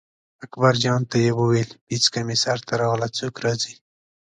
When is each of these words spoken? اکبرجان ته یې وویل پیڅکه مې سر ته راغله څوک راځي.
اکبرجان 0.45 1.01
ته 1.09 1.15
یې 1.25 1.31
وویل 1.39 1.69
پیڅکه 1.85 2.21
مې 2.27 2.35
سر 2.43 2.57
ته 2.67 2.73
راغله 2.81 3.07
څوک 3.17 3.35
راځي. 3.45 3.73